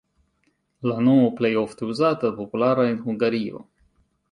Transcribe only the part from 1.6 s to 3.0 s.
ofte uzata, populara